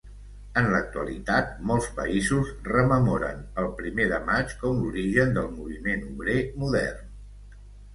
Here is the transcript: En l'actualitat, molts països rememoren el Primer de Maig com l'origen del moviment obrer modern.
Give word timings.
En 0.61 0.69
l'actualitat, 0.69 1.51
molts 1.73 1.91
països 1.99 2.49
rememoren 2.71 3.45
el 3.65 3.71
Primer 3.85 4.11
de 4.17 4.23
Maig 4.33 4.59
com 4.67 4.83
l'origen 4.83 5.41
del 5.41 5.55
moviment 5.63 6.07
obrer 6.13 6.45
modern. 6.67 7.19